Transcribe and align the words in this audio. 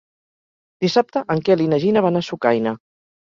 Dissabte 0.85 1.23
en 1.35 1.43
Quel 1.49 1.63
i 1.65 1.69
na 1.73 1.79
Gina 1.85 2.03
van 2.07 2.19
a 2.21 2.25
Sucaina. 2.31 2.73